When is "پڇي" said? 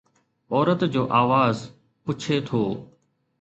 2.03-2.37